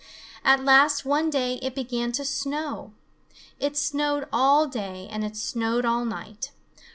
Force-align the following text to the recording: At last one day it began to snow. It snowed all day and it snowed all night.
At 0.43 0.63
last 0.65 1.05
one 1.05 1.29
day 1.29 1.59
it 1.61 1.75
began 1.75 2.11
to 2.13 2.25
snow. 2.25 2.93
It 3.59 3.77
snowed 3.77 4.27
all 4.33 4.65
day 4.65 5.07
and 5.11 5.23
it 5.23 5.37
snowed 5.37 5.85
all 5.85 6.05
night. 6.05 6.49